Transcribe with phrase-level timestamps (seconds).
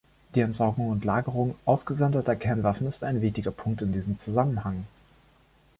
[0.33, 4.85] Die Entsorgung und Lagerung ausgesonderter Kernwaffen ist ein wichtiger Punkt in diesem Zusammenhang.